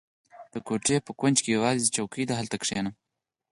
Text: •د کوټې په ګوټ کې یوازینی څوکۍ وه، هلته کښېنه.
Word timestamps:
•د 0.53 0.55
کوټې 0.67 0.97
په 1.05 1.11
ګوټ 1.19 1.35
کې 1.43 1.49
یوازینی 1.57 1.93
څوکۍ 1.95 2.23
وه، 2.25 2.35
هلته 2.39 2.55
کښېنه. 2.61 2.91